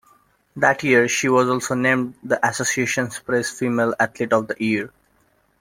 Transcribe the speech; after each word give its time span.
That 0.55 0.81
year 0.83 1.07
she 1.07 1.29
was 1.29 1.47
also 1.47 1.75
named 1.75 2.15
the 2.23 2.39
Associated 2.43 3.11
Press 3.23 3.51
Female 3.51 3.93
Athlete 3.99 4.33
of 4.33 4.47
the 4.47 4.55
Year. 4.57 4.91